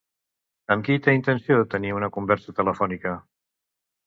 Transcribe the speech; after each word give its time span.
Amb 0.75 0.87
qui 0.87 0.95
té 1.07 1.13
intenció 1.17 1.57
de 1.59 1.67
tenir 1.75 1.93
una 1.99 2.09
conversa 2.17 2.57
telefònica? 2.63 3.15